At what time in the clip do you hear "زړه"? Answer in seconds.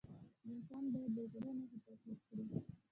1.31-1.49